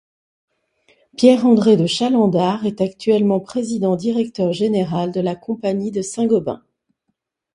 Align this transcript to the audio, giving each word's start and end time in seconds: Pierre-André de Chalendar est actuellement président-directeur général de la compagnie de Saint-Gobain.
Pierre-André 1.15 1.77
de 1.77 1.85
Chalendar 1.85 2.65
est 2.65 2.81
actuellement 2.81 3.39
président-directeur 3.39 4.51
général 4.51 5.11
de 5.11 5.21
la 5.21 5.35
compagnie 5.35 5.91
de 5.91 6.01
Saint-Gobain. 6.01 6.63